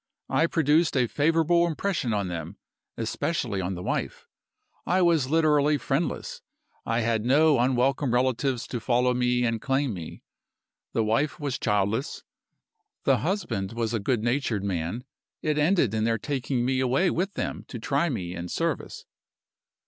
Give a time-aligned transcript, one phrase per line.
[0.29, 2.57] I produced a favorable impression on them
[2.97, 4.25] especially on the wife.
[4.83, 6.41] I was literally friendless;
[6.87, 10.23] I had no unwelcome relatives to follow me and claim me.
[10.93, 12.23] The wife was childless;
[13.03, 15.03] the husband was a good natured man.
[15.43, 19.05] It ended in their taking me away with them to try me in service.